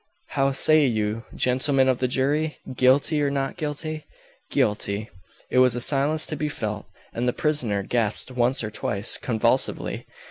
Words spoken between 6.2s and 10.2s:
to be felt; and the prisoner gasped once or twice convulsively.